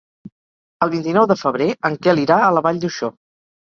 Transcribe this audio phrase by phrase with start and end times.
[0.85, 3.17] El vint-i-nou de febrer en Quel irà a la Vall d'Uixó.